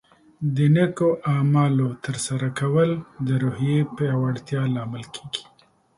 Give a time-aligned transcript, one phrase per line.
[0.55, 2.89] د نیکو اعمالو ترسره کول
[3.27, 5.43] د روحیې پیاوړتیا لامل کیږي.